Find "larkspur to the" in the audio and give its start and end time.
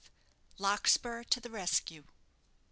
0.57-1.51